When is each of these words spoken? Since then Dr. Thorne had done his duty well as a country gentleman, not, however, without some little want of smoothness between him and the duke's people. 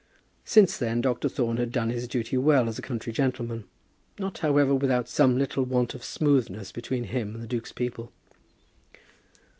Since 0.45 0.79
then 0.79 1.01
Dr. 1.01 1.29
Thorne 1.29 1.57
had 1.57 1.71
done 1.71 1.91
his 1.91 2.07
duty 2.07 2.35
well 2.35 2.67
as 2.67 2.79
a 2.79 2.81
country 2.81 3.13
gentleman, 3.13 3.65
not, 4.17 4.39
however, 4.39 4.73
without 4.73 5.07
some 5.07 5.37
little 5.37 5.63
want 5.63 5.93
of 5.93 6.03
smoothness 6.03 6.71
between 6.71 7.03
him 7.03 7.35
and 7.35 7.43
the 7.43 7.47
duke's 7.47 7.71
people. 7.71 8.11